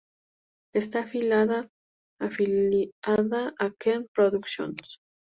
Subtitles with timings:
[0.73, 1.69] Está afiliada
[2.23, 4.75] a Ken Production.